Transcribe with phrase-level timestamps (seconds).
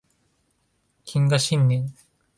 [1.05, 1.93] 謹賀新年